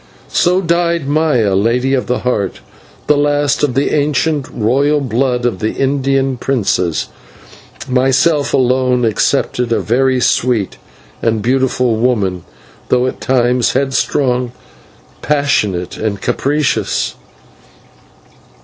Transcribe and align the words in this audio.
So 0.33 0.61
died 0.61 1.07
Maya, 1.07 1.53
Lady 1.53 1.93
of 1.93 2.07
the 2.07 2.21
Heart, 2.25 2.59
the 3.05 3.15
last 3.15 3.61
of 3.63 3.75
the 3.75 3.91
ancient 3.93 4.47
royal 4.49 4.99
blood 4.99 5.45
of 5.45 5.59
the 5.59 5.73
Indian 5.73 6.37
princes, 6.37 7.09
myself 7.87 8.51
alone 8.51 9.05
excepted, 9.05 9.71
a 9.71 9.79
very 9.79 10.19
sweet 10.19 10.77
and 11.21 11.43
beautiful 11.43 11.97
woman, 11.97 12.43
though 12.89 13.05
at 13.05 13.21
times 13.21 13.73
headstrong, 13.73 14.53
passionate, 15.21 15.97
and 15.97 16.19
capricious. 16.19 17.13